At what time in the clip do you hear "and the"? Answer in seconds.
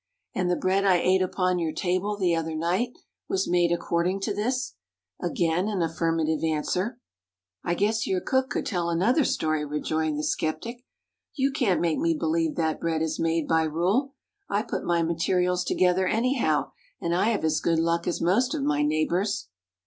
0.33-0.55